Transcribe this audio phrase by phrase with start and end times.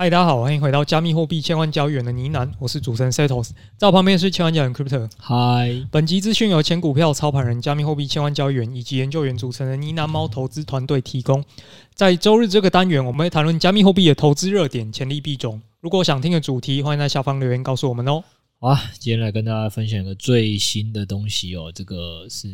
[0.00, 5.10] 嗨，大家好，欢迎回到加密货币千万交易员的呢喃，我是主持人 Setos，在我旁边是千万交易员 Crypto。
[5.18, 11.44] 嗨，本集资讯由前股票操盘人、加密货币千万交易员以及研究员组成的呢喃猫投资团队提供。
[11.94, 15.60] 在周日这个单元，我们会谈论加密货币的投资热点、潜力币种。
[15.80, 18.24] 如果想听的主题，欢迎在下方留言告诉我们哦。
[18.58, 22.48] 好啊，今天来跟大家分享一个最新的东西哦，这个是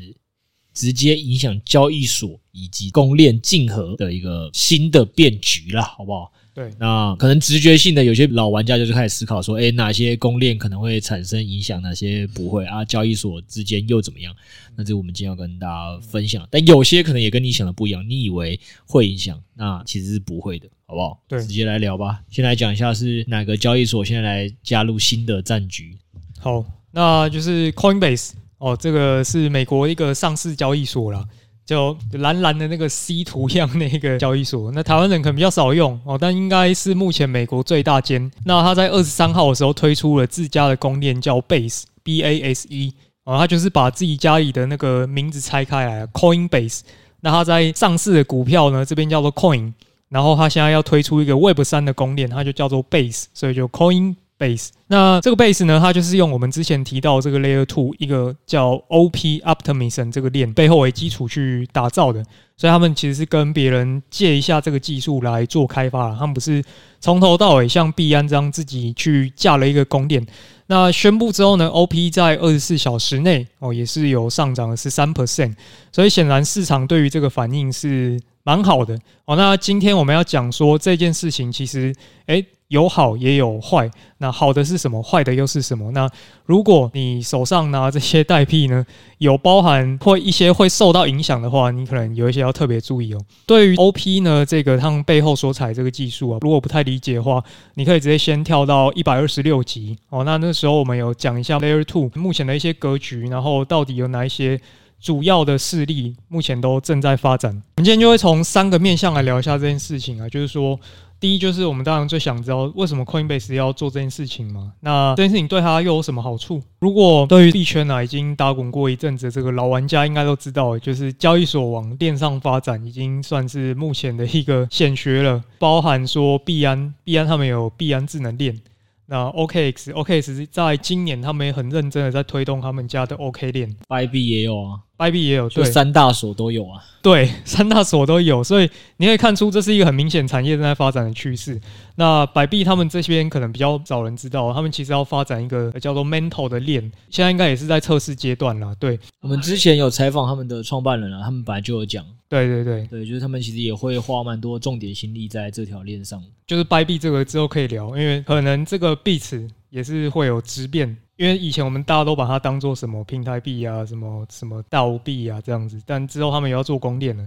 [0.75, 6.33] 直接影响交易所以及公链竞合的一个新的变局啦，好不好？
[6.57, 12.83] 对，那可能直觉性的有些老玩家就是开始思考说，诶，哪些公链可能会产生影响，哪些不会啊？
[12.83, 14.35] 交易所之间又怎么样？
[14.75, 16.49] 那这我们今天要跟大家分享。
[16.51, 21.21] 但有些可能也跟你想的不一样，你以为会影响，那其实是不会的，好不好？
[21.29, 22.23] 对，直接来聊吧。
[22.31, 25.95] 先来讲一下是哪个交易所现在来加入新的战局？
[26.39, 31.23] 好，那就是 Coinbase 哦，这个是美国一个上市交易所啦。
[31.67, 38.31] 就蓝蓝的那个 C 图样那个交易所，那台湾人可能比较少用哦，但应该是目前美国最大间。
[38.45, 42.95] 那他在二十三号的时候推出了自家的公链，叫 Base B A S E
[43.25, 46.83] 啊，他就是把自己家里的那个名字拆开来，Coinbase。
[47.21, 49.73] 那他在上市的股票呢，这边叫做 Coin，
[50.09, 54.15] 然后他现在要推出一个 Web 三的公链，它就叫做 Base，所以就 Coin。
[54.39, 62.23] Base，那这个 Base 呢，它就是用我们之前提到这个 Layer Two 一个叫 OP Optimism 这个链背后为基础去打造的，
[62.55, 66.63] 所以他们其实是跟别人借一下这个技术来做开发，他们不是
[67.01, 70.25] 从头到尾像币安这样自己去架了一个公链。
[70.67, 75.55] 那宣布之后呢，OP 在二十四小时内哦也是有上涨了十三 percent，
[75.91, 79.35] 所以显然市场对于这个反应是蛮好的哦。
[79.35, 81.95] 那今天我们要讲说这件事情，其实
[82.27, 82.45] 诶。
[82.69, 85.01] 有好也有坏，那好的是什么？
[85.01, 85.93] 坏的又是什么？
[85.93, 86.11] 那
[86.45, 88.85] 如果你手上拿这些代币呢，
[89.19, 93.21] 有包含会一些会受到影响的话，你可能有一些要特别注意哦。
[93.47, 97.41] 对于 OP 呢，这个他们背后所采这个技术啊，如果不太理解的话，
[97.75, 100.25] 你可以直接先跳到一百二十六集哦。
[100.25, 104.61] 那那时候我们有讲一下 Layer Two 目前的一些格局，然后到底有哪一些
[105.01, 107.53] 主要的势力目前都正在发展。
[107.77, 110.77] 我们今天就会从三个面向来聊一下这件事情啊，就是说。
[111.19, 114.73] 第一就是我们当然最想知道为什么 Coinbase 要做这件事情嘛？
[114.81, 116.63] 那这件事情对他又有什么好处？
[116.79, 125.43] 如果对于币圈呢已经打滚过一阵子，这个老玩家应该都知道，就是交易所往链上发展已经算是目前的一个显学了。
[125.59, 128.61] 包含说币安，币安他们有币安智能链，
[129.07, 134.81] 那 OKX，OKX 在今年他们也很认真的在推动他们家的 OK 链，Bybit 也有啊。
[135.11, 136.83] 币也有，对，三大所都有啊。
[137.03, 141.61] 对， 三大所都有，所以你可以看出这是一个很明显产业正在发展的趋势。
[141.97, 146.81] 那百币他们这边可能比较少人知道，他们其实要发展一个叫做 Mantle 的链，
[147.11, 148.75] 现在应该也是在测试阶段了。
[148.81, 156.23] 对，我们之前有采访他们的创办人啊，他们本来就有讲，对对对对，就是他们其实也会花蛮多重点心力在这条链上。
[156.47, 160.97] 就是掰币这个之后可以聊，因为可能这个币池也是会有质变。
[161.17, 167.25] 因为以前我们大家都把它当做什么平台币啊，什么什么道币啊这样子，但之后他们也要做供电了，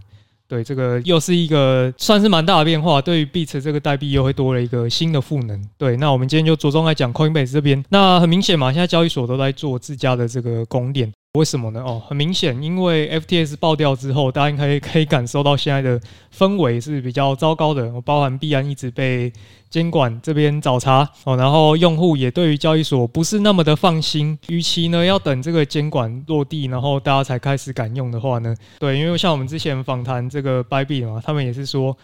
[0.47, 5.59] 对，这个又是一个算是蛮大的变化，对于币池这个代币又会多了一个新的赋能。
[5.77, 7.83] 对，那我们今天就着重来讲 Coinbase 这边。
[7.89, 11.11] 那很明显嘛，现在交易所都在做自家的这个供电。
[11.33, 11.79] 为什么呢？
[11.85, 16.01] 哦，很明显，因为 FTS 爆掉之后，大家应该可以感受到现在的
[16.35, 17.93] 氛围是比较糟糕的。
[17.93, 19.31] 我包含币安一直被
[19.69, 24.39] 监管这边找茬哦，然后用户也对于交易所不是那么的放心。
[24.47, 31.95] 与其呢要等这个监管落地，然后大家才开始敢用的话呢，对，因为像我们之前访谈这个 Bybit 嘛，他们也是说。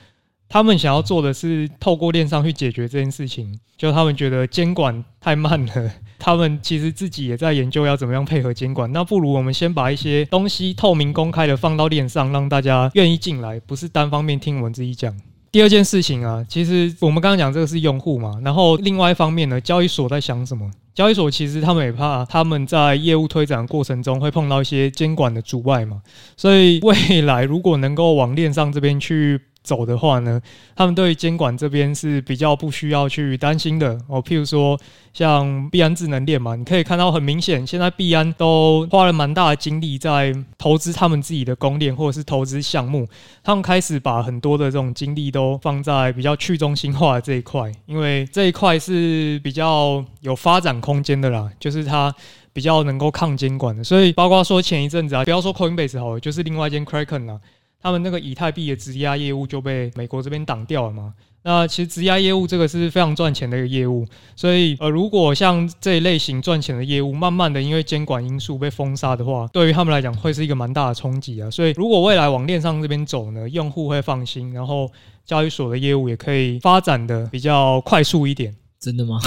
[0.48, 8.90] 他们想要做的是透过链上去解决这件事情，就他们觉得监管太慢了， 他们其实自己也在研究要怎么样配合监管。
[8.94, 15.14] 那不如我们先把一些东西透明公开的放到链上，让大家愿意进来，不是单方面听我们自己讲。
[15.52, 20.70] 第二件事情啊，其实我们刚刚讲这个是用户嘛，然后另外一方面呢，交易所在想什么？
[20.94, 26.02] 交易所其实他们也怕他们在业务推展过程中会碰到一些监管的阻碍嘛，
[26.38, 29.42] 所以未来如果能够往链上这边去。
[29.66, 30.40] 走的话呢，
[30.76, 34.22] 他们对监管这边是比较不需要去担心的哦。
[34.24, 34.80] 譬如说，
[35.12, 43.08] 像币安智能链嘛，你可以看到很明显，现在币安都花了蛮大的精力在投资他们自己的公链或者是投资项目，
[43.44, 52.14] 他们开始把很多的这种精力都放在比较去中心化的这一块，因为这一块是比较有发展空间的啦，就是它
[52.54, 53.84] 比较能够抗监管的。
[53.84, 57.40] 所以，包括说前一阵子啊，不要说 Coinbase 好了，就是另外一间 Kraken 啦。
[57.86, 61.14] 他们那个以太币的质押业务就被美国这边挡掉了嘛？
[61.44, 64.04] 那其实质押业务这个是非常赚钱的一个业务，
[64.36, 71.48] 所以呃，如果像这一类型赚钱的业务，慢慢的因为监管因素被封杀的话，对于他们来讲会是一个蛮大的冲击啊。
[71.52, 74.92] 所以如果未来往链上这边走呢，用户会放心，然后
[75.24, 78.52] 交易所的业务也可以发展的比较快速一点。
[78.80, 79.20] 真的吗？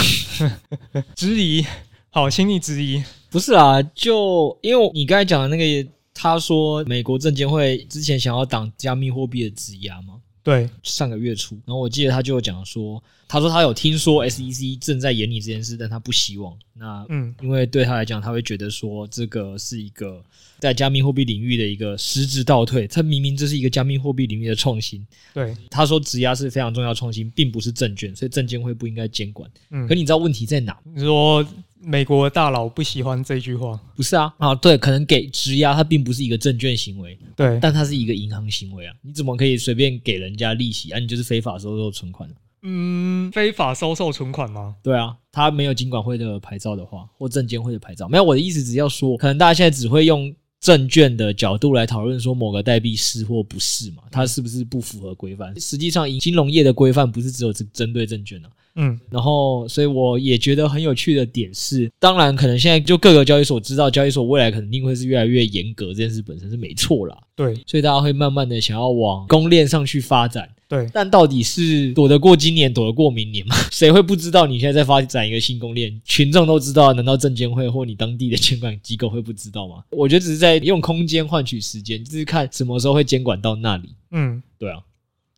[1.15, 1.65] 质疑，
[2.11, 3.05] 好，请你质疑。
[3.31, 5.89] 不是啊，就因为你刚才讲的那个，
[6.20, 10.20] 他说美国证监会之前想要挡加密货币的质押吗。
[10.43, 16.57] 对，上个月初，然后我记得他就有讲说，他说他有听说 SEC 正在研拟这件事，但他不希望。
[16.73, 20.25] 那嗯，因为对他来讲，他会觉得说这个是一个
[20.59, 22.89] 在加密货币领域的一个实质倒退。
[22.89, 25.07] 他明明这是一个加密货币领域的创新。
[25.35, 29.49] 对，他说质押是非常重要的创新，并不是证券，所以证监会不应该监管。
[29.71, 30.77] 嗯，可你知道问题在哪？
[30.95, 31.47] 你说。
[31.81, 34.35] 美国大佬不喜欢这句话，不是啊？
[34.39, 38.93] 啊，对，可能给质押，它并不是一个证券行为，对，但它是一个银行行为啊！
[39.01, 40.99] 你怎么可以随便给人家利息啊？
[40.99, 42.29] 你就是非法收受存款。
[42.63, 44.77] 嗯，非法收受存款吗？
[44.83, 48.25] 对啊，他没有金管会的牌照的话，或证监会的牌照，没有。
[48.25, 54.03] 我的意思只要说，可能大家现在只会用证券的角度来讨论说某个代币是或不是嘛？
[54.11, 55.59] 它是不是不符合规范？
[55.61, 58.51] 实际上，金融业的规范不是只有针针对证券啊。
[58.81, 67.19] 嗯，然后，所以我也觉得很有趣的点是，当然，可能现在就各个交易所知道，交易所未来肯定会是越来越严格，这件事本身是没错啦。
[67.35, 70.49] 对，所以大家会慢慢的想要往公链上去发展。
[70.69, 73.57] 对，但到底是躲得过今年，躲得过明年吗？
[73.73, 76.01] 谁会不知道你现在在发展一个新公链？
[76.05, 79.83] 群众都知道，难道证监会或你当地的监管机构会不知道吗？
[79.91, 83.89] 我觉得只是在用空间换取时间，就是看什么时候会监管到那里。
[84.13, 84.79] 嗯，对啊。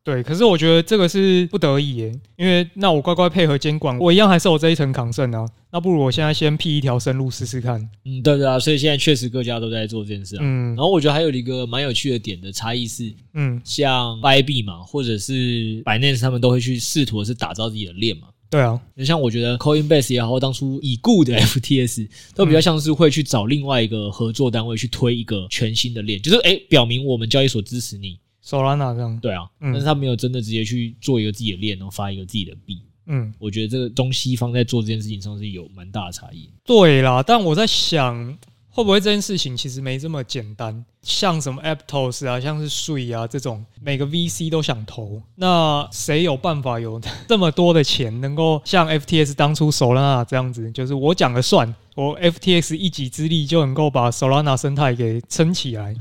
[0.02, 5.47] 对，可是我觉得这个是不得已耶，因为那我乖乖配合监管，我一样还是有这一层抗胜啊。
[5.70, 7.79] 那不如我现在先辟一条生路试试看。
[8.06, 10.41] 嗯，对对啊，所以现在确实各家都在做这件事啊。
[10.43, 18.29] 嗯，然后我觉得还有一个蛮有趣的点的差异是，嗯，像 Bybit 嘛，或者是 Binance 他们都会去试图的是打造自己的链嘛。
[18.49, 28.19] 对啊，就像我觉得 Coinbase 也好，当初已故的 FTS 都比较像是会去找另外一个合作单位去推一个全新的链，就是诶，表明我们交易所支持你。
[28.50, 32.82] Solana 这样，对啊，但是他没有真的直接去做一个自己的链，然后发一个自己的币。
[33.06, 36.50] 嗯，我觉得这个东西方在做这件事情上是有蛮大的差异。
[36.64, 38.37] 对啦，但我在想，
[38.69, 40.85] 会不会这件事情其实没这么简单？
[41.02, 55.97] 像什么 Aptos 啊，像是 Sui 啊这种，每个 VC 都想投，那谁有办法有这么多的钱，能够像 FTX 当初 Solana 这样子，就是我讲了算，我 FTX 一己之力就能够把 Solana 生态给撑起来？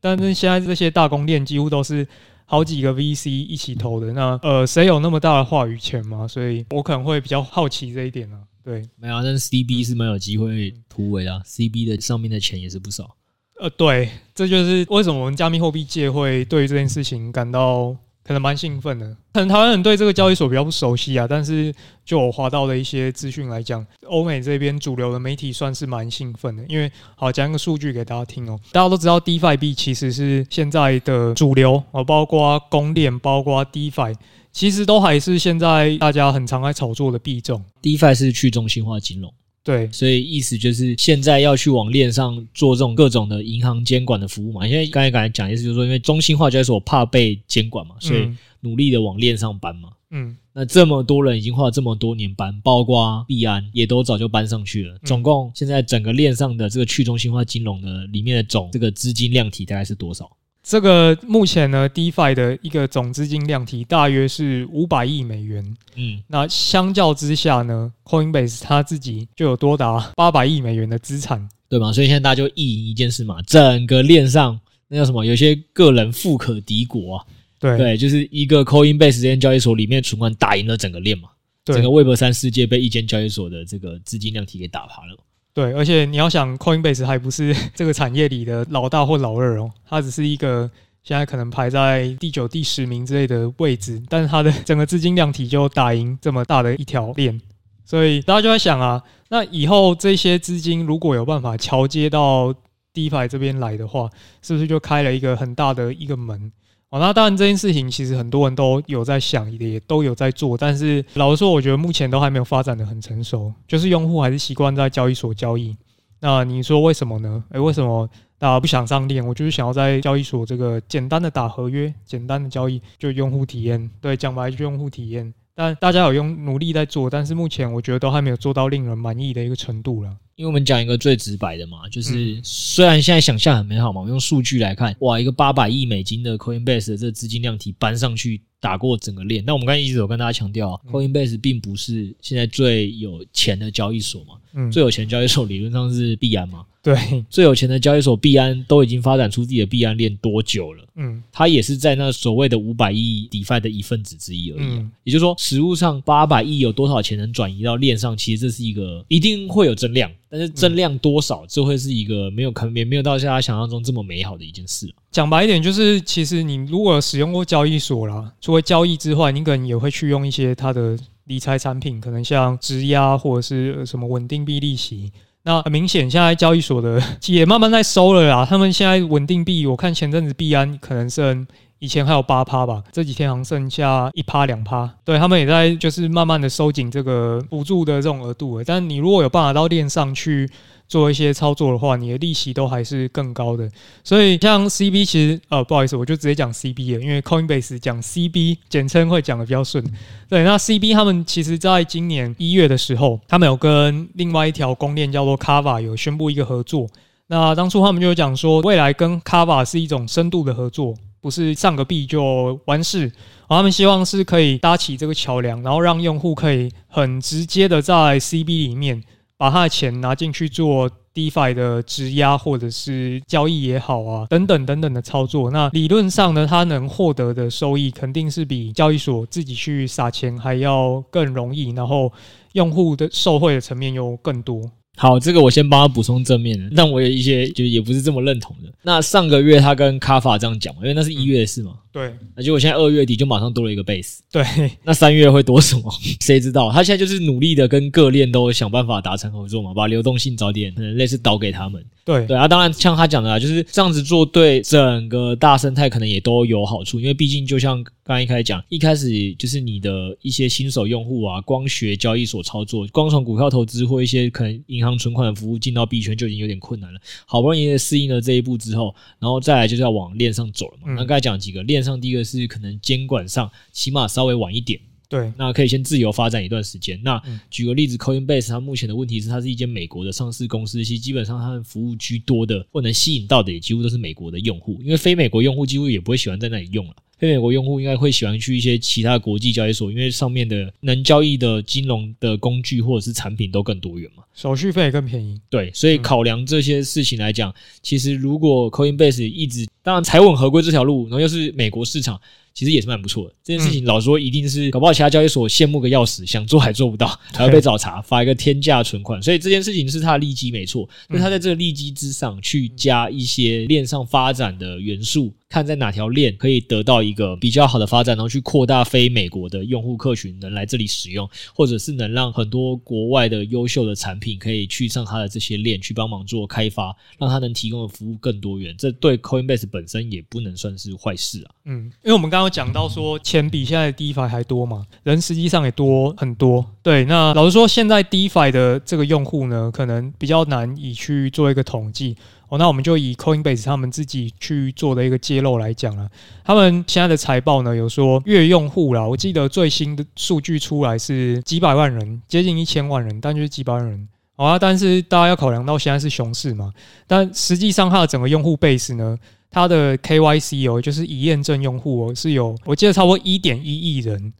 [0.00, 2.06] 但是现在这些大公链几乎都是
[2.46, 6.26] 好几个 VC 一起投的，那呃，谁有那么大的话语权吗？
[6.26, 8.40] 所以我可能会比较好奇这一点啊。
[8.64, 13.16] 对，没有，但是 CB 是蛮有机会突围的啊，CB 的上面的钱也是不少。
[13.60, 17.96] 呃，对，这就是为什么我们加密货币界会对于这件事情感到。
[18.22, 21.74] 可能蛮兴奋的，可能台湾人对这个交易所比较不熟悉啊，但是
[22.04, 34.14] 就我滑到的一些资讯来讲，欧美这边主流的媒体算是蛮兴奋的，因为好讲一个数据给大家听哦，大家都知道 DeFi 币其实是现在的主流啊，包括公链，包括 DeFi，
[34.52, 37.64] 其实都还是现在大家很常来炒作的币种。
[37.82, 39.32] DeFi 是去中心化金融。
[39.62, 44.66] 对，所以意思就是现在要去往链上做这种各种的银行监管的服务嘛。
[44.66, 48.28] 因为刚才刚才讲的意思就是说，因为中心化交易所怕被监管嘛，所以
[48.60, 49.90] 努力的往链上搬嘛。
[50.12, 54.98] 嗯，那这么多人已经花了这么多年搬，包括币安也都早就搬上去了。
[55.04, 60.28] 总共现在整个链上的这个去中心化金融的里面的总这个资金量体大概是多少？
[60.70, 65.76] 这个目前呢，DeFi 的一个总资金量体大约是五百亿美元。
[65.96, 71.92] 嗯，那相较之下呢，Coinbase 它自己就有多达八百亿美元的资产，对吗？
[71.92, 75.24] 所以现在大家就意淫一件事嘛，整个链上那叫什么？
[75.24, 77.26] 有些个人富可敌国啊。
[77.58, 81.30] 对对，就是一个 Coinbase 这间交易所里面存款打赢了整个链嘛，
[81.64, 85.18] 整个 Web 三世界被一间交易所的这个资金量体给打趴了。
[85.52, 90.70] 对，而且你要想，Coinbase 还不是 这个产业里的老大或老二哦，它只是一个
[91.02, 97.40] 现在可能排在第九、第十名之类的位置，但是它的整个资金量体就打赢这么大的一条链，
[97.84, 102.54] 所以大家就在想啊，那以后这些资金如果有办法桥接到
[102.94, 104.08] DeFi 这边来的话，
[104.42, 106.52] 是不是就开了一个很大的一个门？
[106.90, 115.76] 哦，那当然，这件事情其实很多人都有在想，也都有在做，但是老实说，我觉得目前都还没有发展的很成熟，就是用户还是习惯在交易所交易。
[116.18, 117.44] 那你说为什么呢？
[117.50, 119.24] 诶，为什么大家不想上链？
[119.24, 123.88] 我就是想要在交易所这个简单的打合约、简单的交易，就用户体验。
[124.00, 125.32] 对，讲白就是用户体验。
[125.60, 130.10] 但大家有用努力在做，但是目前我觉得都还没有做到令人满意的一个程度了。
[130.36, 139.44] 因为我们讲一个最直白的嘛，就是虽然现在想象很美好嘛，我用数据来看，哇，一个八百亿美金的 Coinbase 的这个资金量体搬上去打过整个链。
[139.44, 146.96] 那我们刚才一直有跟大家强调，Coinbase 并不是现在最有钱的交易所嘛，嗯，最有钱交易所理论上是币安嘛，对，
[147.28, 150.82] 最有钱的交易所币安都已经发展出自己的币安链多久了？
[150.96, 154.76] 嗯，它也是在那所谓的五百亿 DeFi 的一份子之一而已、啊。
[154.78, 158.16] 嗯、也就是说，实物上八百亿有多少钱能转移到链上？
[158.16, 164.92] 其实这是一个一定会有增量，但是增量多少，这会是一个没有可能也没有到像他想象中这么美好的一件事、啊。
[165.10, 175.12] 讲白一点，就是其实你如果使用过交易所啦，除了交易之外，你可能也会去用一些它的理财产品，可能像质押或者是什么稳定币利息。
[175.50, 178.46] 那很明显，现在交易所的也慢慢在收了啦。
[178.48, 181.44] 他们现在稳定币，我看前阵子币安可能是
[181.80, 184.88] 以前还有八趴吧，这几天好像剩下一趴两趴。
[185.04, 188.64] 对，他们也在就是慢慢的收紧这个补助的这种额度了。
[188.64, 190.48] 但你如果有办法到链上去。
[190.90, 193.70] 做一些操作的话，你的利息都还是更高的。
[194.02, 199.84] 所以像 CB 其实呃不好意思，我就直接讲 CB 了，因为 Coinbase 讲 CB 简称会讲得比较顺。
[200.28, 206.88] 对，那 CB 他们其实在今年一月的时候，他们有跟另外一条公链叫做 Kava 有宣布一个合作。
[207.28, 213.10] 那当初他们就讲说，未来跟 Kava 是一种深度的合作，不是上个币就完事。
[213.48, 219.02] 他们希望是可以搭起这个桥梁，然后让用户可以很直接的在 CB 里面。
[219.36, 225.50] 把他的钱拿进去做 DeFi 的质押或者是交易也好啊，等等等等的操作。
[225.50, 232.12] 那理论上呢，他能获得的收益肯定是比交易所自己去撒钱还要更容易，然后
[232.52, 234.70] 用户的受惠的层面又更多。
[235.00, 238.70] 好，这个我先帮他补充正面的，但我有一些就也不是这么认同的。
[238.82, 241.72] 那上个月他跟卡法这样讲，因为那是一月的事嘛。
[241.92, 244.20] 对，那结果现在二月底就马上多了一个 base。
[244.30, 244.44] 对，
[244.84, 245.92] 那三月会多什么？
[246.20, 246.70] 谁知道？
[246.70, 251.84] 他现在就是努力的跟各链都想办法达成合作嘛，把流动性早点可能类似导给他们。
[252.04, 267.00] 对对啊，当然像他讲的啊，就是这样子做对整个大生态可能也都有好处，因为毕竟就像刚刚一开始讲，一开始就是你的一些新手用户啊，光学交易所操作，光从股票投资或一些可能银行存款的服务进到币圈就已经有点困难了。
[267.26, 270.84] 好不容易适应了这一步之后，然后再来就是要往链上走了嘛。
[270.86, 271.79] 嗯、那刚才讲几个链。
[271.82, 277.00] 上第一个是可能监管上起码稍微晚一点，对，那可以先自由发展一段时间。
[277.02, 277.20] 那
[277.50, 286.94] 举个例子，Coinbase 它目前的问题是它是一间美国的上市公司，其实基本上它的服务居多的或能吸引到的也几乎都是美国的用户，因为非美国用户几乎也不会喜欢在那里用了。
[287.20, 295.38] 非美国用户应该会喜欢去一些其他国际交易所，因为上面的能交易的金融的工具或者是产品都更多元嘛，手续费也更便宜。
[295.50, 302.18] 对，所以考量这些事情来讲，其实如果 Coinbase 一直当然财稳合规这条路，然后又是美国市场。
[302.52, 303.34] 其实也是蛮不错的。
[303.44, 309.22] 这件事情老实说，一定是搞不好其他交易所羡慕个要死，想做还做不到，还要被找茬，发一个天价存款。
[309.22, 328.74] 所以这件事情是他的利基没错，那他在这个利基之上去加一些链上发展的元素，看在哪条链可以得到一个比较好的发展，然后去扩大非美国的用户客群能来这里使用，或者是能让很多国外的优秀的产品可以去上他的这些链去帮忙做开发，让他能提供的服务更多元。
[328.78, 331.50] 这对 Coinbase 本身也不能算是坏事啊。
[331.64, 332.50] 嗯，因为我们刚刚。
[332.50, 336.66] 讲到说钱比现在 DeFi 还多嘛，人实际上也多很多。
[336.82, 342.16] 对，那老实说，现在 DeFi 的这个用户呢，可能比较难以去做一个统计
[342.50, 342.58] 哦。
[342.58, 346.06] 那我们就以 Coinbase 他们自己去做的一个揭露来讲啊，
[346.44, 354.06] 他们现在的财报呢，有说月用户啦，我记得最新的数据出来是几百万人，接近一千万人，但就是几百万人。
[354.36, 356.72] 好啊，但是大家要考量到现在是熊市嘛，
[357.06, 359.18] 但实际上它的整个用户 base 呢？
[359.50, 364.32] 它的 KYC 哦，就是已验证用户哦，是有我记得差不多一点一亿人，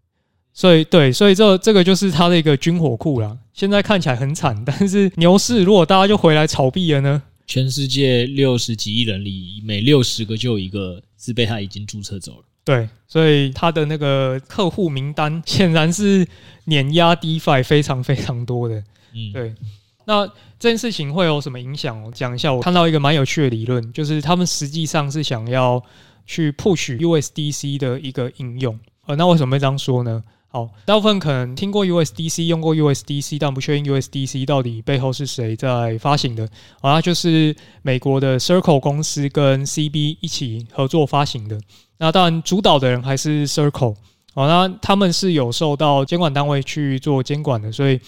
[0.54, 3.36] 所以对，所以这这个就是它的一个军火库啦。
[3.52, 7.22] 现在看起来很惨，但是牛市如果大家就回来炒币了呢？
[7.50, 12.44] 全世界六十几亿人里，每六十个就有一个是被他已经注册走了。
[12.64, 16.24] 对，所以他的那个客户名单显然是
[16.66, 18.76] 碾压 DeFi 非常非常多的。
[19.12, 19.52] 嗯，对。
[20.04, 20.24] 那
[20.60, 22.00] 这件事情会有什么影响？
[22.04, 25.82] 我讲一下，我看到一个蛮有趣的理论，就是他们实际上是想要
[26.24, 28.78] 去 push USDC 的一个应用。
[29.06, 30.22] 呃，那为什么会这样说呢？
[30.50, 36.48] 好，大部分可能听过 USDC，用过 USDC，但不确定 USDC 到底背后是谁在发行的。
[36.80, 41.60] 好啊，就是美国的 Circle 公司跟 CB 一起合作发行的。
[41.98, 43.94] 那当然，主导的人还是 Circle。
[44.34, 48.00] 好，那他们是有受到监管单位去做监管的，所以。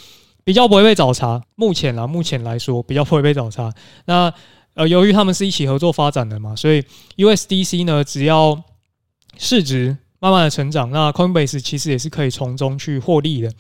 [0.45, 3.73] 比较不会被找茬，目前啦，目前来说比较不会被找茬。
[4.07, 4.35] 那
[4.75, 6.83] 呃，由于他们是一起合作发展的嘛，所以
[7.17, 8.61] USDC 呢，只要
[9.39, 13.51] 市值慢慢的成长，那 Coinbase 其实也是可以从中去获利的。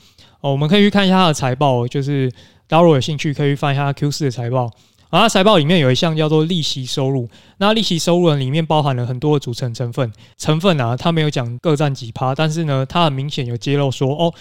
[0.40, 2.30] 哦，我们可以去看一下它的财报，就是
[2.68, 4.66] 大家如果有兴趣，可以去翻一下它 Q 四的财报。
[5.10, 7.28] 啊，它财报里面有一项叫做利息收入，
[7.58, 14.32] 那利息收入呢里面包含了很多的组成成分，成分啊，它没有讲各占几趴，但是呢，它很明显有揭露说哦。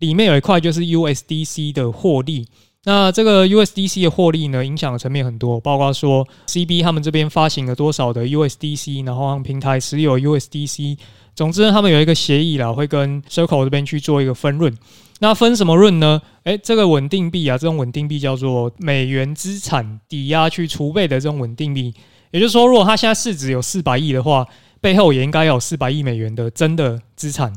[0.00, 2.46] 里面有一块就是 USDC 的获利，
[2.84, 10.98] 那这个 USDC 的获利呢，影响的层面很多，包括说 CB 他们这边发行了多少的 USDC，然后让平台持有 USDC。
[11.34, 14.76] 总之，他们有一个协议啦，会跟 Circle 这边去做一个分润。
[15.20, 16.20] 那分什么润呢？
[16.44, 21.94] 诶，这个稳定币啊，这种稳定币叫做美元资产抵押去储备的这种稳定币。
[22.30, 24.46] 也就是说，如果它现在市值有四百亿的话，
[24.80, 27.52] 背后也应该有四百亿美元的真的资产。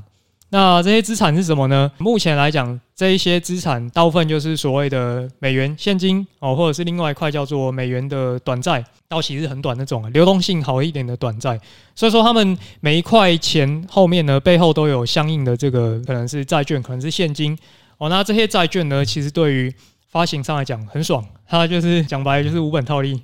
[0.54, 1.92] 那这些资产是什么呢？
[1.98, 11.60] 目前来讲，这一些资产大部分就是所谓的美元现金哦，或者是另外一块叫做美元的短债，到期是很短那种，流动性好一点的短债。
[11.96, 17.58] 所以说，他们每一块钱后面呢，背后都有相应的这个可能是债券，可能是现金
[17.98, 18.08] 哦。
[18.08, 19.74] 那这些债券呢，其实对于
[20.08, 23.20] 发行商来讲很爽，它就是讲白了就是无本套利。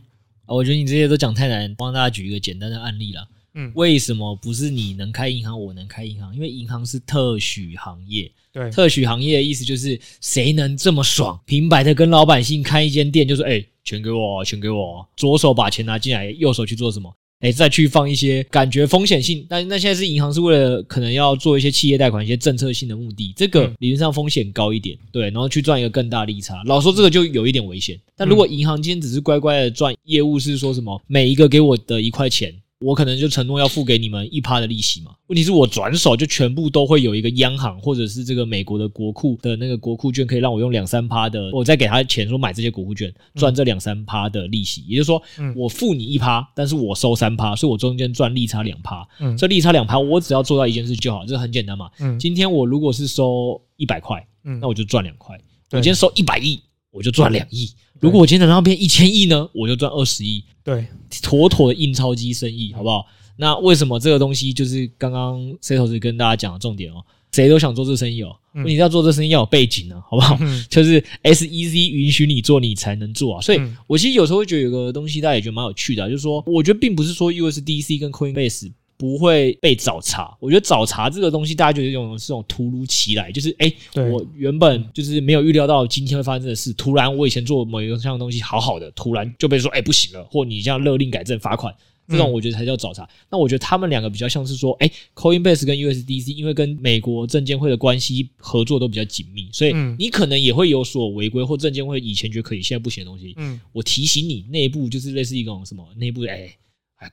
[0.47, 3.27] 我觉得你这些都讲太难，帮大家举一个简单的案例啦。
[3.59, 6.33] 嗯，为什么不是你能开银行，我能开银行？
[6.33, 8.31] 因为银行是特许行业。
[8.53, 17.13] 对，特许行业的意思就是谁能这么爽，平白的跟老百姓开一间店，就是哎，钱给我，钱给我，左手把钱拿进来，右手去做什么？
[17.41, 19.45] 哎，再去放一些感觉风险性。
[19.47, 26.61] 但那现在是银行是为了可能要做一些企业贷款、一些政策性的目的，这个理论上风险高一点，对，然后去赚一个更大利差。
[26.65, 27.97] 老说这个就有一点危险。
[28.15, 31.01] 但如果银行今天只是乖乖的赚，业务是说什么？
[31.07, 32.53] 每一个给我的一块钱。
[32.79, 35.11] 我可能就承诺要付给你们一趴的利息嘛。
[35.27, 44.81] 问题是我转手就全部都会有一个央行或者是这个美国的国库的那个国库券，可以让我用两三趴的，我再给他钱说买这些国库券赚这两三趴的利息。
[44.87, 45.21] 也就是说，
[45.55, 49.05] 我付你一趴，但是我收三趴，所以我中间赚利差两趴。
[49.19, 51.89] 嗯，这利差两趴，我只要做到一件事就好，这很简单嘛。
[51.99, 55.37] 嗯，今天我如果是收一百块，嗯，那我就赚两块。
[55.71, 56.59] 我今天收一百亿，
[56.91, 57.69] 我就赚两亿。
[57.99, 60.43] 如果我今天能让变一千亿呢，我就赚二十亿。
[60.63, 60.85] 对，
[61.21, 63.05] 妥妥的印钞机生意，好不好？
[63.37, 67.03] 那为什么这个东西就是刚刚 C 头是跟大家讲的重点哦？
[67.31, 70.37] 谁都想做这生意哦，你要做这生意要有背景呢，好不好？
[70.69, 73.41] 就是 SEC 允许你做，你才能做啊。
[73.41, 78.71] 所以我其实有时候会觉得有个东西大家也觉得蛮有趣的，就是说，我觉得并不是说 USDC 跟 Coinbase。
[78.99, 83.73] 不会被找茬，我觉得找茬这个东西，大家觉得有种是这种突如其来，就是哎，
[84.11, 91.73] 我原本就是没有预料到今天会发生这个事，突然我以前做某一个项东西好好的，突然就被说哎不行了，或你这样勒令改正罚款，
[92.09, 93.07] 这种我觉得才叫找茬。
[93.31, 106.53] 那我觉得他们两个比较像是说，哎，Coinbase 跟 USDC 因为跟美国证监会的关系合作都比较紧密，所以你可能也会有所违规，或证监会以前觉得可以，现在不行的东西，嗯，我提醒你，内部就是类似一种什么内部哎，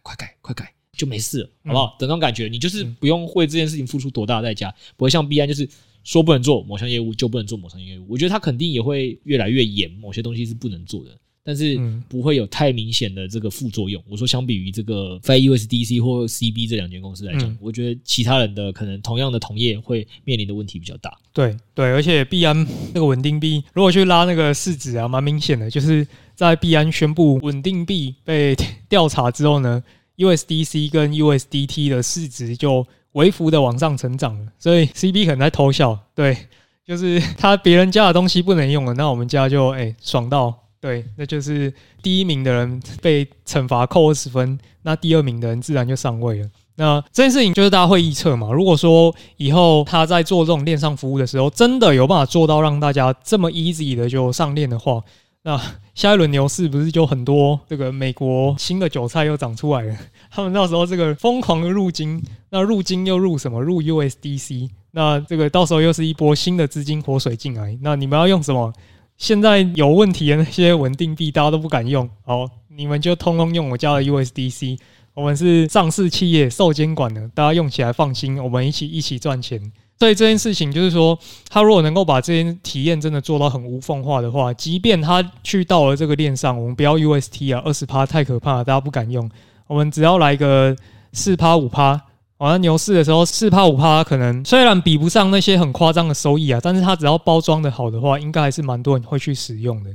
[0.03, 0.76] 快改快改。
[0.97, 1.97] 就没事了，好不好？
[1.99, 5.69] 等那种感觉，你就是不用为这件事情付出多大的代价，不会像币安就是
[6.05, 8.07] 说不能做某项业务就不能做某项业务。
[8.09, 11.11] 我觉得他肯定也会越来越严，某些东西是不能做的，
[11.43, 11.79] 但是
[12.09, 14.03] 不会有太明显的这个副作用。
[14.09, 21.17] 我说相比于这个非 USDC 或 CB 这两间公司来讲，我觉得其他人的可能同样的同业会面临的问题比较大。
[21.33, 28.57] 对对，而且币安那个稳定币，如果去拉那个市值啊，蛮明显的，就是在币安宣布稳定币被
[28.89, 29.83] 调查之后呢。
[30.19, 36.37] USDC 跟 USDT 的市值就微幅的往上成长了，所以 CB 可能在偷笑，对，
[36.85, 46.49] 就是 他别人家的东西不能用了，那我们家就哎、爽到，对，那就是第一名的人被惩罚扣二十分，那第二名的人自然就上位了。
[46.79, 55.03] 那这件事情就是大家会预测嘛，如果说以后他在做这种链上服务的时候，真的有办法做到让大家这么 easy 的就上链的话。
[55.47, 55.57] 那
[55.95, 59.97] 下一轮牛市不是就很多这个美国新的韭菜又长出来了？
[60.29, 63.63] 他们到时候这个疯狂的入金，那入金又入什么？
[63.63, 64.69] 入 USDC。
[64.91, 67.79] 那这个到时候又是一波新的资金活水进来。
[67.81, 68.73] 那你们要用什么？
[69.17, 72.11] 现在有问题的那些稳定币，大家都不敢用。
[72.25, 74.81] 好，你们就通通用我家的 USDC。
[75.15, 78.43] 我们是上市企业，受监管的，大家用起来放心。
[78.43, 79.73] 我们一起一起赚钱。
[79.99, 89.31] 所以这件事情就是说，他如果能够把这些体验真的做到很无缝化的话，即便他去到了这个链上，我们不要 UST 啊，二十趴太可怕，大家不敢用。
[89.67, 90.77] 我们只要来个
[91.13, 91.99] 四趴五趴，
[92.37, 99.91] 好像牛市的时候四趴五趴，可能虽然比不上那些很夸张的收益啊，但是它只要包装的好的话，应该还是蛮多人会去使用的。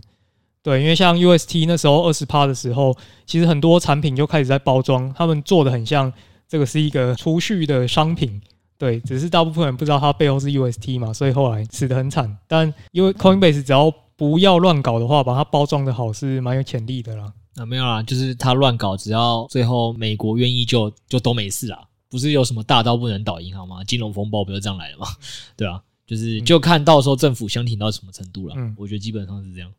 [0.63, 6.11] 对，因为像 UST 那时候二十趴的时候，其实很多产品就开始在包装，他们做的很像
[6.49, 8.41] 这个是一个储蓄的商品。
[8.81, 12.35] 对，只是大部分人不知道它背后是 UST 嘛，所以后来死得很惨。
[12.47, 17.31] 但因为 Coinbase 只要不要乱搞的话，把它包装的好是蛮有潜力的啦。
[17.57, 21.79] 啊，没有啦，就是他乱搞，只要最后美国愿意就就都没事啦。
[22.09, 23.83] 不是有什么大到不能倒银行吗？
[23.83, 25.05] 金融风暴不就这样来了吗？
[25.55, 28.55] 对啊，就是就看到时候政府相挺到什么程度了。
[28.57, 29.71] 嗯，我觉得基本上是这样。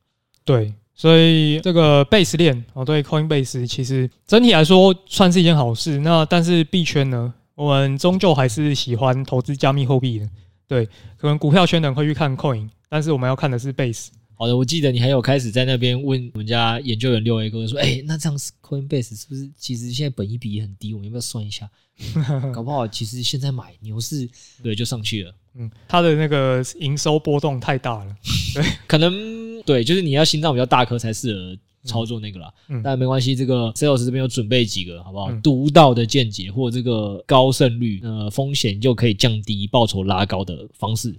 [0.44, 5.98] 对，所以这个 Base 链哦，对 Coinbase 其实整体来说算是一件好事。
[5.98, 7.34] 那但是币圈呢？
[7.62, 10.28] 我们终究还是喜欢投资加密货币的，
[10.66, 10.84] 对，
[11.16, 14.08] 可能股票圈的人会去看 Coin，但是我们要看的是 Base。
[14.34, 20.92] 好的，我记得你还有开始在那边问我们家研究员六 A 哥说，哎、欸，那这样 Coinbase 是不是其实现在本益比也很低？
[20.92, 21.70] 我们要不要算一下？
[22.52, 24.28] 搞不好其实现在买牛市
[24.60, 25.32] 对就上去了。
[25.54, 28.16] 嗯，它的那个营收波动太大了，
[28.54, 31.56] 对， 可能对，就是你要心脏比较大颗才适合。
[31.84, 35.30] 操作那个啦，嗯、但没关系，这个 Sales 这边有准备几个，好不好？
[35.30, 41.14] 嗯、独到的见解或这个高胜率，呃，风险就可以降低，报酬拉高的方式。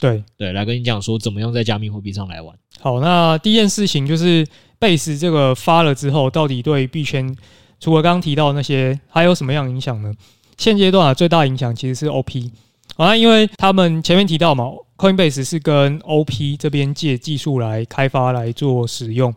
[0.00, 2.56] 对对，来跟你讲说怎么样在加密货币上来玩。
[2.80, 4.46] 好，那第一件事情就是
[4.78, 7.36] Base 这个发了之后，到底对币圈
[7.80, 10.12] 除了刚刚提到那些，还有什么样影响呢？
[10.56, 12.50] 现阶段啊，最大影响其实是 OP。
[12.96, 14.64] 好，那因为他们前面提到嘛
[14.96, 19.34] ，Coinbase 是跟 OP 这边借技术来开发来做使用。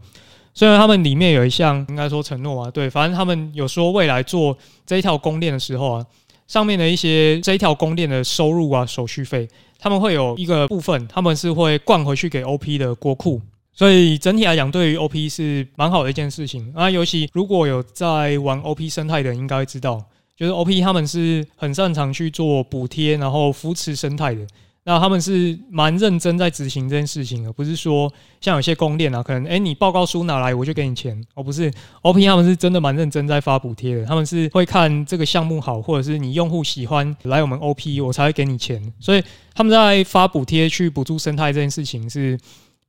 [0.54, 6.06] 虽然他们里面有一项应该说承诺啊，对，反正他们有说未来做这一条公链的时候啊，
[6.48, 9.48] 上面的一些这一条公链的收入啊、手续费，
[9.80, 16.90] 他们会有一个部分，他们是会灌回去给 OP 的国库，所以整体来讲，对于 OP 是蛮好的一件事情啊。
[16.90, 20.04] 尤其如果有在玩 OP 生态的人，应该知道，
[20.36, 24.46] 就是 OP 他们是很擅长去做补贴，然后扶持生态的。
[24.84, 42.38] 那他们是蛮认真在执行这件事情的，不是说像有些公链啊，可能诶、你报告书拿来我就给你钱，哦不是，OP 他们是真的蛮认真在发补贴的，他们是会看这个项目好，或者是你用户喜欢来我们 OP，我才会给你钱，所以他们在发补贴去补助生态这件事情是。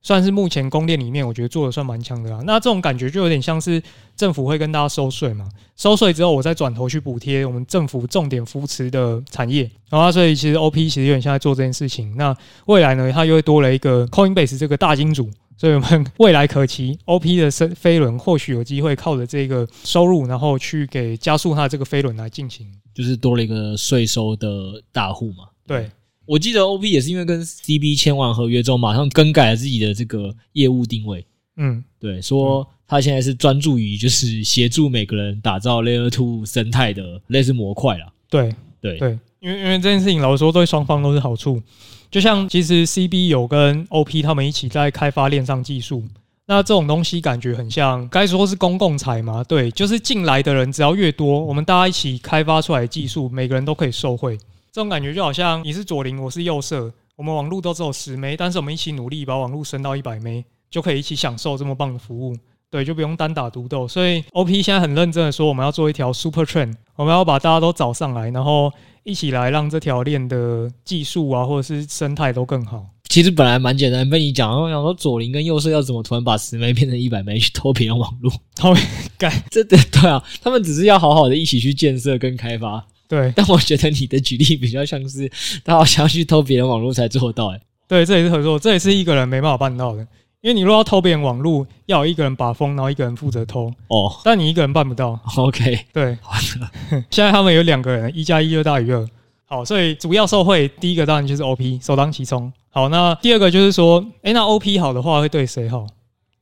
[0.03, 2.41] 算是目前公链里面，我觉得做的算蛮强的啦。
[2.45, 3.81] 那这种感觉就有点像是
[4.17, 9.71] 政府会跟大家收税嘛，收税之后我再转头去补贴我们政府重点扶持的产业。
[9.89, 12.17] 然后所以其实 OP 其实有点像在做这件事情。
[12.17, 12.37] 那
[12.67, 25.45] 未来呢，它又会多了一个 Coinbase 这个大金主，所以我们未来可期 OP 的飞轮或许有机会靠着这个收入，然后去给加速它的这个飞轮来进行，就是多了一个税收的大户嘛。
[25.67, 25.89] 对。
[26.27, 31.25] 我记得 OP 也是因为跟 CB 签完合约之后，马上更改了自己的这个业务定位。
[31.57, 38.07] 嗯，对，说他现在是专注于就是协助每个人打造 Layer Two 生态的类似模块啦。
[38.31, 41.63] 对，对，对，因为因为这件事情老实说对双方都是好处。
[42.11, 46.05] 就像其实 CB 有跟 OP 他们一起在开发链上技术，
[46.47, 49.43] 那这种东西感觉很像，该说是公共财嘛？
[49.45, 54.39] 对，就是进来的人只要越多，我们大家一起开发出来的技术，每个人都可以受惠。
[54.73, 62.35] 这种感觉就好像你是左邻，我是右舍，我们网路都只有十枚但是我们一起努力把网路升到一百枚就可以一起享受这么棒的服务。
[62.71, 63.87] 对，就不用单打独斗。
[63.87, 68.73] 所以 OP 现在很认真的说，我们要做一条 Super Train，我们要把大家都找上来，然后
[69.05, 72.87] 一起来让这条链的技术啊，或者是生态都更好。
[73.11, 78.33] 其实本来蛮简单，被你讲，我想说左邻跟右舍要怎么突然把十枚变成一百枚去偷别人网络？
[78.57, 78.75] 偷
[79.19, 79.31] 干？
[79.51, 82.87] 这对对啊，他们只是要好好的一起去建设跟开发。
[83.13, 85.31] 对，但我觉得你的举例比较像是
[85.63, 90.01] 他好像要去偷别人网络才做到，哎，对，这也是合作，这也是一个人没办法办到的，
[90.41, 96.17] 因为你如果要偷别人网络，要有一个人把风，然后一个人负责偷，哦，但你一个人办不到，OK，对，
[97.11, 99.07] 现在他们有两个人，一加一就大于二，
[99.45, 105.87] 好，所以主要受贿第一个当然就是 OP，首当其冲，好，那第二个就是说，诶，那 OP 好的话会对谁好？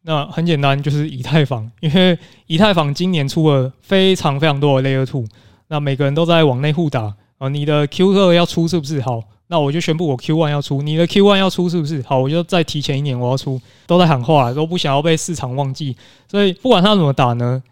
[0.02, 5.26] 那很简单，就是以太坊，因为以太坊今年出了非常非常多的 Layer Two。
[5.70, 7.48] 那每个人都在往内互打啊！
[7.48, 9.00] 你的 Q 二要出是不是？
[9.00, 10.82] 好，那我就宣布我 Q one 要出。
[10.82, 12.02] 你的 Q one 要出是不是？
[12.02, 13.60] 好，我就再提前一年我要出。
[13.86, 15.96] 都在喊话，都不想要被市场忘记。
[16.28, 17.62] 所以不管他怎么打呢，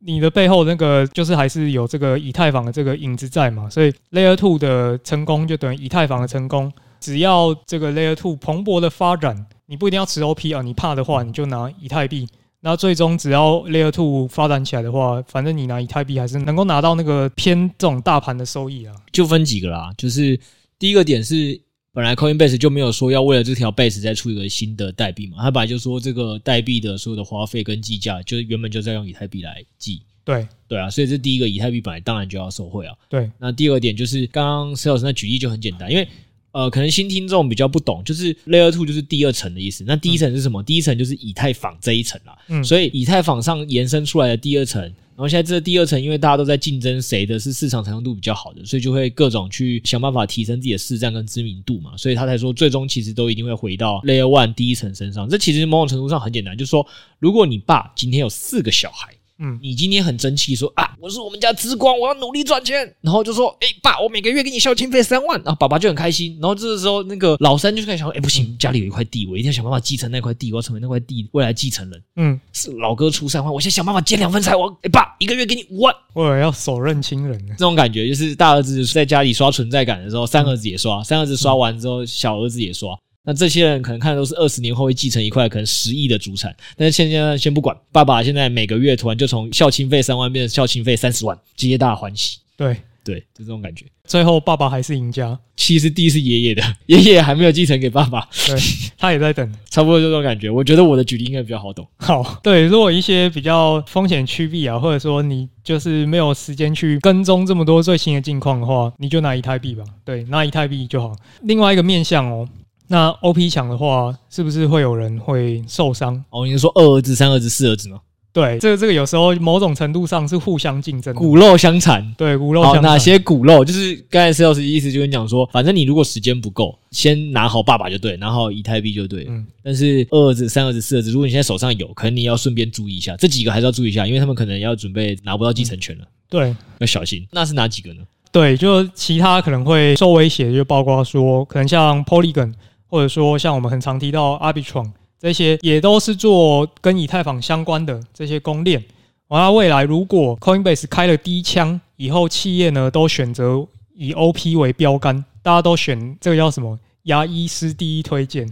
[0.00, 3.70] 你的背后那个就是还是有这个以太坊的这个影子在嘛。
[3.70, 6.72] 所以 Layer Two 的成功就等于以太坊的成功。
[6.98, 12.28] 只要这个 Layer Two 蓬勃的发展，你不一定要持 OP 啊，你怕的话你就拿以太币。
[12.66, 18.96] 那最终只要 Layer Two 发展起来的话，反正你拿以太币还是能够拿到那个偏这种大盘的收益啊。
[19.12, 20.40] 就分几个啦，就是
[20.78, 21.60] 第一个点是，
[21.92, 30.00] 本来 Coinbase 就没有说要为了这条 Base 再出一个新的代币嘛，他本来就说这个代币的所有的花费跟计价，就是原本就在用以太币来计。
[30.24, 32.94] 对对啊，所以这第一个以太币本来当然就要受惠啊。
[33.10, 36.08] 对，那第二个点就是刚刚 Sales 那举例就很简单，因为。
[36.54, 39.82] 呃，可能新听众比较不懂，就是 Layer Two 就是第二层的意思。
[39.84, 40.62] 那第一层是什么？
[40.62, 42.38] 嗯、第一层就是以太坊这一层啦。
[42.46, 51.96] 嗯，所以以太坊上延伸出来的第二层，然后现在这第二层，因为大家都在竞争谁的是市场采用度比较好的，所以就会各种去想办法提升自己的市占跟知名度嘛。
[51.96, 55.28] 所以他才说，最终其实都一定会回到 Layer One 第一层身上。
[55.28, 56.86] 这其实某种程度上很简单，就是说，
[57.18, 59.12] 如果你爸今天有四个小孩。
[59.38, 72.02] 嗯，你今天很争气，说啊，我是我们家之光，我要努力赚钱，然后就说，哎、欸，爸，我每个月给你孝亲费三万，然后爸爸就很开心，然后这个时候那个老三就开始想，哎、欸，不行，家里有一块地，我一定要想办法继承那块地，我要成为那块地未来继承人。
[72.16, 77.44] 嗯，是老哥出三万，我先想办法捡两份财，我，哎、欸，爸，一个月给你五万，我要手刃亲人。
[77.48, 82.96] 这种感觉就是大儿子在家里刷存在感的时候，三儿子也刷，三儿子刷完之后，小儿子也刷。
[83.24, 92.38] 那这些人可能看的都是二十年后会继承一块可能十亿的主产，但是现在先不管，爸爸现在每个月突然就从孝亲费三万变成孝亲费三十万，皆大欢喜。
[92.56, 92.76] 对。
[93.04, 93.84] 对，就这种感觉。
[94.06, 95.38] 最后，爸爸还是赢家。
[95.56, 98.26] 其实地是爷爷的， 爷爷还没有继承给爸爸。
[98.46, 98.56] 对，
[98.96, 100.48] 他也在等， 差不多就这种感觉。
[100.48, 101.86] 我觉得我的举例应该比较好懂。
[101.98, 109.84] 好，对，如果一些比较风险趋避啊，或者说你就是没有时间去跟踪这么多最新的近况的话，你就拿以太币吧。
[110.02, 111.14] 对，拿以太币就好。
[111.42, 112.48] 另外一个面向哦，
[112.88, 116.22] 那 OP 强的话，是不是会有人会受伤？
[116.30, 118.00] 哦，你是说二儿子、三儿子、四儿子吗？
[118.32, 122.14] 对，这个这个有时候某种程度上是互相竞争，骨肉相残。
[122.18, 122.82] 对，骨肉相残。
[122.82, 123.64] 哪些骨肉？
[123.64, 129.24] 就是刚才 Sales 意思就跟你讲说，反正你如果时间不够，先拿好爸爸就对，拿好以太币就对。
[129.28, 129.46] 嗯。
[129.62, 136.02] 但是二儿子、三儿子、四儿子，如果你现在手上有，可能你要顺便注意一下，这几个还是要注意一下，因为他们可能要准备拿不到继承权了。
[136.04, 136.10] 嗯。
[136.28, 137.24] 对，要小心。
[137.30, 138.02] 那是哪几个呢？
[138.32, 142.52] 对，就其他可能会受威胁，就包括说，可能像 Polygon，
[142.94, 148.84] 或者说像我们很常提到 Arbitrum，这些也都是做跟以太坊相关的这些公链。
[149.26, 156.78] 完了，未来如果 Coinbase 开了第一枪以后，企业呢都选择以 OP 为标杆，大家都选这个叫什么
[157.10, 158.48] “牙医师第一推荐”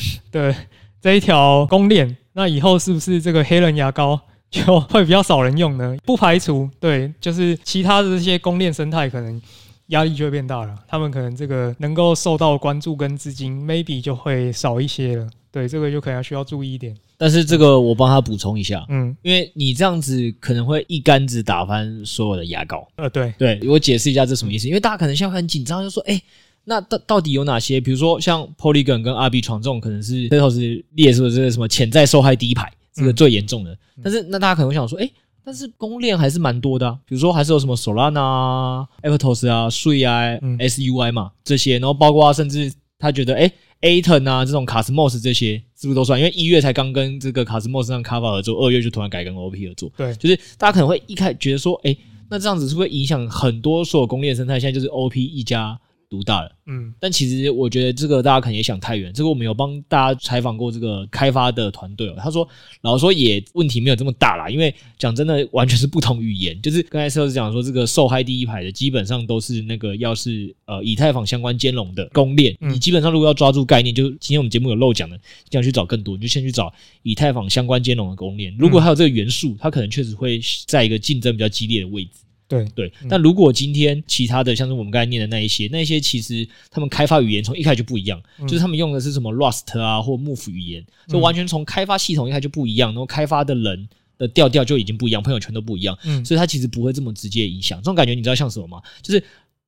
[0.30, 0.54] 对
[1.00, 5.96] 这一条公链，那以后是不是这个黑人牙膏就会比较少人用呢？
[6.04, 9.40] 不排除，对，就是其他的这些公链生态可能
[9.88, 15.28] 压力就会变大了，他们可能这个能够受到关注跟资金 maybe 就会少一些了。
[15.52, 16.94] 对，这个就可能要需要注意一点。
[17.16, 22.86] 但是这个我帮他补充一下，嗯，因为你这样子可能会一竿子打翻所有的牙膏。
[22.96, 24.68] 呃，对，对，我解释一下这什么意思。
[24.68, 26.20] 因为大家可能现在很紧张，就说，哎，
[26.64, 27.80] 那到到底有哪些？
[27.80, 33.72] 比如说像 Polygon 跟 Arbitrum 这种，可能是最后是列出的这个什么潜在受害第一排，这个最严重的。
[33.72, 35.10] 嗯、但是那大家可能会想说，哎，
[35.46, 43.50] 但是公链还是蛮多的、啊，比如说还是有什么 Solana、Aptos 啊、Sui 啊、嗯、SUI 嘛这些，然后包括甚至他觉得，哎。
[43.82, 46.18] Aton 啊，这种 Cosmos 这些是不是都算？
[46.18, 49.92] 因为一月才刚跟这个 Cosmos 上 Kava 合作，二月就突然改跟 OP 合作。
[49.98, 51.98] 对，就是大家可能会一开始觉得说，哎、欸，
[52.30, 54.58] 那这样子是不是会影响很多所有公链生态？
[54.58, 55.78] 现在就是 OP 一家。
[56.16, 59.12] 独大了，嗯，但其实我觉得这个大家可能也想太远。
[59.12, 62.48] 这个我们有帮大家采访过这个开发的团队哦，他说，
[62.80, 66.58] 老实说也问题没有这么大啦，因为讲真的完全是不同语言。
[66.62, 78.54] 就是刚才 Sales 讲说，这个受害第一排的基本上都是那个要是呃以太坊相关兼容的公链，你基本上如果要抓住概念，就今天我们节目有漏讲的，这样去找更多，你就先去找以太坊相关兼容的公链。
[78.58, 82.10] 如果还有这个元素，它可能确实会在一个竞争比较激烈的位置。
[82.48, 97.78] 对对，但如果今天其他的像是我们刚才念的那一些，那一些其实他们开发语言从一开始就不一样，就是他们用的是什么 Rust 啊或 Move 语言，就完全从开发系统一开始就不一样，然后开发的人的调调就已经不一样，朋友圈都不一样，嗯所以它其实不会这么直接影响。
[97.78, 98.80] 这种感觉你知道像什么吗？
[99.02, 99.22] 就是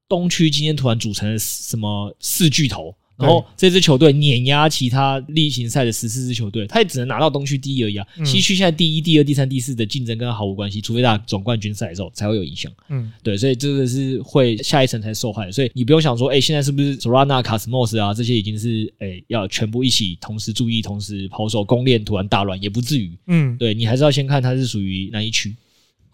[0.08, 2.94] 东区今天突然组成了什么四巨头。
[3.18, 8.06] 然后这支球队碾压其他例行赛的十四支球队，他也只能拿到东区第一而已啊。
[8.24, 12.70] 西区现在第一、第二、第三、第四的竞争跟他毫无关系，除非打总冠军赛的时候才会有影响。
[12.90, 15.50] 嗯，对，所以这个是会下一层才受害。
[15.50, 23.10] 所以你不用想说，哎，现在是不是 Sorana、Cosmos 啊这些已经是哎要全部一起同时注意、同时抛售，攻链突然大乱也不至于。
[23.26, 25.56] 嗯，对，你还是要先看他是属于哪一区。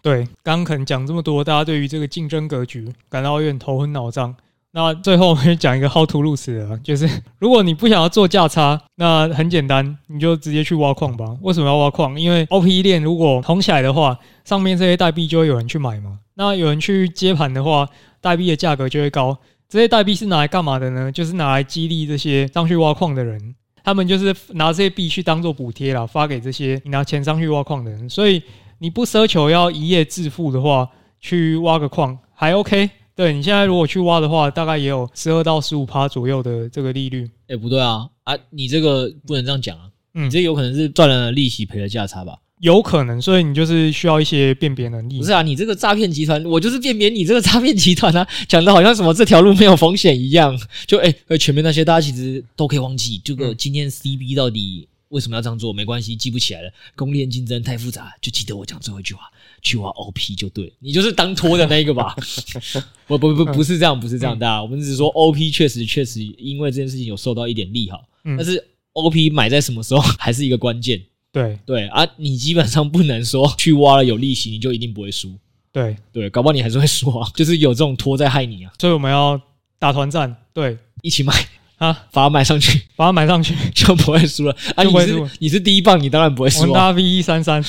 [0.01, 4.35] 对，刚刚可能讲这么多，大家对于这个竞争格局感到有点头昏脑胀。
[4.75, 7.09] 那最后我们讲一个 how to lose 的，就是
[7.39, 11.25] 如果你不想要做价差，那很简单，你就直接去挖矿吧。
[11.41, 12.19] 为什么要挖矿？
[12.19, 16.19] 因为 OP 链如果红起来的话，上面这些代币就会有人去买嘛。
[16.33, 17.87] 那有人去接盘的话，
[18.19, 19.37] 代币的价格就会高。
[19.69, 21.09] 这些代币是拿来干嘛的呢？
[21.09, 28.09] 就是拿来激励这些上去挖矿的人，他们就是拿这些币去当做补贴啦，发给这些你拿钱上去挖矿的人。
[28.09, 28.43] 所以
[28.79, 30.89] 你不奢求要一夜致富的话，
[31.21, 32.89] 去挖个矿还 OK。
[33.15, 37.25] 对，你现在如果去挖的话，大概也有十二到十五趴左右的这个利率。
[37.47, 39.83] 哎、欸，不对啊，啊，你这个不能这样讲啊，
[40.15, 42.37] 嗯，你这有可能是赚了利息赔了价差吧？
[42.59, 45.19] 有可能，所以你就是需要一些辨别能力。
[45.19, 50.57] 不是啊，你这个诈骗集团，我就是辨别你这个诈骗集团啊，讲的好像什么这条路没有风险一样。
[50.85, 55.71] 就哎、欸，前面那些大家其实都可以忘记，这个今天 CB 到底为什么要这样做？
[55.71, 56.69] 没关系，记不起来了。
[56.93, 59.31] 公链竞争太复杂，就记得我讲最后一句话。
[59.61, 62.15] 去挖 OP 就对，你就是当托的那一个吧？
[63.07, 64.61] 不不不，不是这样，不是这样的。
[64.61, 71.01] 我们只是说 OP 确实确实因为这件事情有受到一点利好，但是 OP 买在什么时候还是一个关键。
[71.31, 75.33] 对对啊，你基本上不能说去挖了有利息你就一定不会输。
[75.71, 78.71] 对对，搞不好你还是会输啊，就是有这种托在害你啊。
[78.79, 79.41] 所以我们要
[79.79, 81.33] 打团战，对，一起买。
[81.77, 84.55] 啊，把它买上去，把它买上去 就不会输了。
[84.75, 86.87] 啊，你是你是第一棒，你当然不会输啊。
[86.87, 87.63] 我们 V 一三三，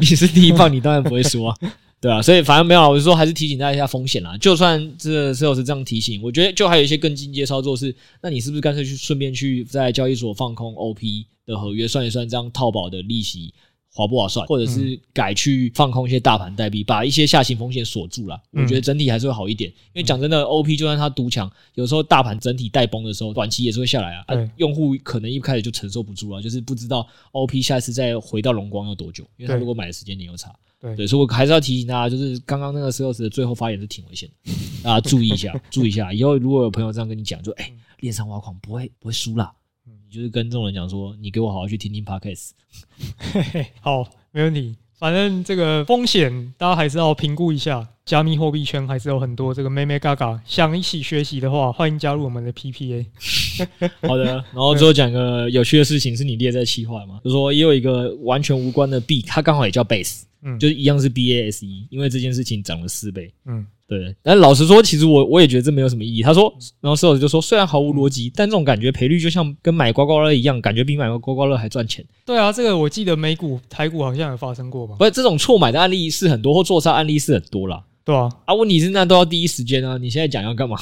[0.00, 1.56] 你是第一棒，你当然不会输啊。
[2.00, 4.36] 对啊，所以反正没有，我是说还是提醒大家一下风险啦。
[4.38, 13.54] 就算这 Sales 是这样提醒，我觉得就还有一些更进阶操作是，那你是不是干脆去顺便去在交易所放空 OP 的合约，算一算这样套保的利息
[13.94, 14.46] 划不划算？
[14.46, 18.40] 或者是改去放空一些大盘代币，把一些下行风险锁住了。
[18.52, 19.70] 我觉得整体还是会好一点。
[19.92, 24.24] 因为讲真的，OP 就算它独强，有时候大盘整体带崩的时候，短期也是会下来啊。
[24.26, 30.50] 啊用户可能一开始就承受不住了，就是不知道 OP 下一次再回到龙光要多久，因为他如果买的时间点又差。
[30.96, 34.52] 对，所以我还是要提醒大家，就是刚刚那个 sales 的最后发言是挺危险的，
[34.82, 36.12] 大家注意一下，注意一下。
[36.12, 39.61] 以后如果有朋友这样跟你讲，就哎，链上挖矿不会不会输啦，你
[40.12, 42.50] 就是跟这种人讲说，你给我好好去听听 podcast。
[43.16, 44.76] 嘿嘿，好，没问题。
[44.98, 47.88] 反正这个风险大家还是要评估一下。
[48.04, 53.06] 加密货币圈还是有很多这个妹妹嘎嘎，想一起学习的话，欢迎加入我们的 PPA。
[54.06, 57.20] 好的，然后最后讲个有趣的事情，是你列在企划嘛？
[57.24, 60.22] 就是说也有一个完全无关的币，它刚好也叫 Base。
[60.44, 63.32] 嗯，就是一样是 BASE，因为这件事情涨了四倍。
[63.46, 64.12] 嗯，对。
[64.24, 66.20] 但老实说，其实我我也觉得这没有什么意义。
[66.20, 72.04] 他说，然后 Sales 就说，虽然毫无逻辑，但这种感觉赔率就像跟买刮刮乐一样，感觉比买个刮刮乐还赚钱。
[72.26, 74.96] 对啊，这个我记得美股、台股好像有发生过吧？
[74.98, 77.84] 不是，这种错买的案例是很多，或做差案例是很多啦。
[78.04, 79.96] 对啊，啊，问题是那都要第一时间啊！
[79.96, 80.76] 你现在讲要干嘛？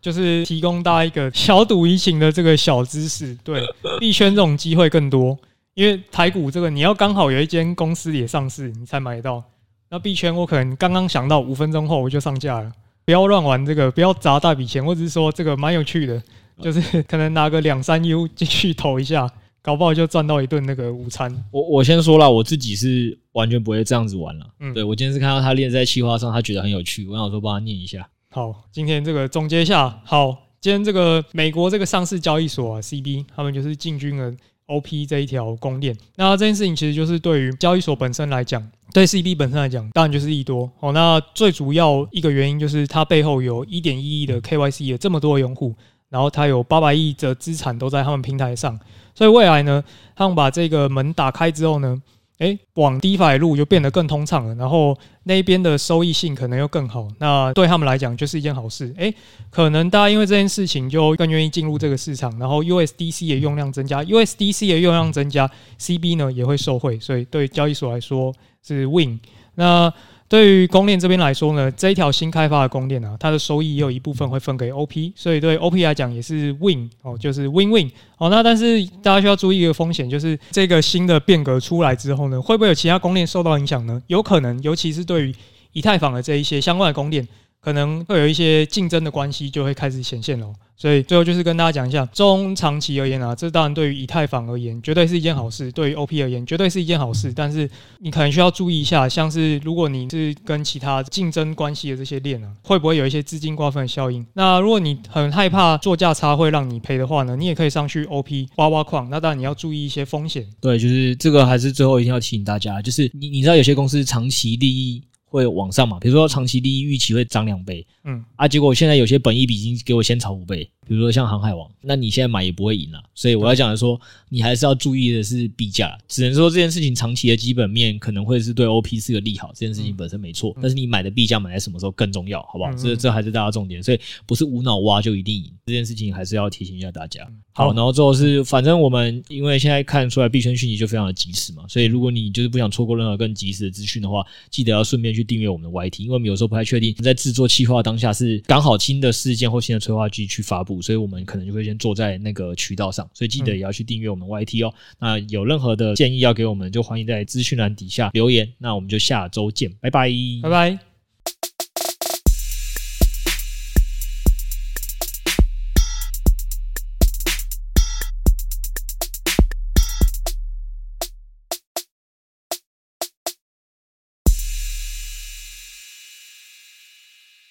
[0.00, 3.36] 就是提供大家一个小赌怡情的这个小知识。
[3.44, 3.62] 对，
[4.00, 5.38] 币圈这种机会更多。
[5.74, 9.42] 因为台股这个，你要刚好有一间公司也上市，你才买得到。
[9.88, 12.70] 那币圈我可能刚刚想到，五分钟后我就上架了。
[13.04, 16.22] 不要乱玩这个，不要砸大笔钱，或者是说这个蛮有趣的，
[16.60, 19.30] 就是可能拿个两三 U 进去投一下，
[19.62, 21.32] 搞不好就赚到一顿那个午餐。
[21.50, 24.46] 我我先说了，我自己是完全不会这样子玩了。
[24.60, 28.08] 嗯，对，我今天是看到他练在企划上，他觉得很有趣，我想说帮他念一下。
[28.32, 30.00] 好，今天这个总结一下。
[30.04, 34.32] 好，今天这个美国这个上市交易所啊，CB，他们就是进军了。
[34.66, 38.64] OP 这一条公链，那这件事情其实就是对于交易所本身来讲，
[38.94, 40.92] 对 CB 本身来讲，当然就是利多哦。
[40.92, 45.74] 那最主要一个原因就是它背后有一点一亿的 KYC 的这么多的用户，
[46.08, 48.78] 然后它有八百亿的资产都在他们平台上，
[49.12, 49.82] 所以未来呢，
[50.14, 52.00] 他们把这个门打开之后呢，
[52.40, 58.94] 哎，往 DeFi 路就变得更通畅了，然后那边的收益性可能又更好，那对他们来讲就是一件好事。
[58.96, 59.12] 哎，
[59.50, 68.34] 可能大家因为这件事情就更愿意进入这个市场，然后 USDC 的用量增加，USDC 的用量增加，CB 呢也会受惠，所以对交易所来说
[68.66, 69.20] 是 Win。
[69.56, 69.92] 那
[70.30, 78.30] 对于公链这边来说呢，这一条新开发的公链啊，它的收益也有一部分会分给 OP，所以对 OP 来讲也是 Win 哦，就是 Win Win 哦。
[78.30, 84.00] 那但是大家需要注意一个风险，就是这个新的变革出来之后呢，会不会有其他公链受到影响呢？
[84.06, 85.34] 有可能，尤其是对于
[85.72, 87.26] 以太坊的这一些相关的公链。
[87.60, 90.52] 可能会有一些竞争的关系，就会开始显现了。
[90.76, 97.30] 所以最后就是跟大家讲一下，中长期而言啊，这当然对于以太坊而言，绝对是一件好事；对于 OP 而言，绝对是一件好事。
[97.36, 97.68] 但是
[97.98, 104.26] 你可能需要注意一下，像是如果你是跟其他竞争关系的这些链啊，会不会有一些资金瓜分的效应？
[104.32, 109.10] 那如果你很害怕做价差会让你赔的话呢，你也可以上去 OP 挖挖矿。
[109.10, 110.46] 那当然你要注意一些风险。
[110.62, 115.02] 对，就是这个还是最后一定要提醒大家，就是你你知道有些公司长期利益。
[115.30, 115.98] 会往上嘛？
[116.00, 120.68] 比如说长期利益预期会涨两倍，嗯啊，结果现在有些本益比已经给我先炒五倍。
[120.90, 123.98] 比如说像航海王，那你现在买也不会赢了，所以我要讲的说，
[124.28, 125.96] 你还是要注意的是币价。
[126.08, 130.52] 只能说这件事情长期的基本面可能会是对 OP 是个利好，这件事情本身没错。
[130.60, 132.74] 但是你买的币价买在什么时候更重要，好不好？
[132.74, 135.44] 这这还是大家重点，所以不是无脑挖就一定赢。
[135.64, 137.24] 这件事情还是要提醒一下大家。
[137.52, 151.60] 好，然后最后是，反正我们因为现在看出来币圈讯息就非常的及时嘛，所以如果你就是不想错过任何更及时的资讯的话，记得要顺便去订阅我们的 YT，因为我们有时候不太确定在制作企划当下是刚好新的事件或新的催化剂去发布，所以我们可能就会。
[151.60, 154.72] 先坐在那个渠道上，所以记得也要去订阅我们 YT 哦。
[154.98, 158.50] 那有任何的建议要给我们，就欢迎在资讯栏底下留言。
[158.56, 160.10] 那我们就下周见，拜拜，
[160.42, 160.89] 拜拜。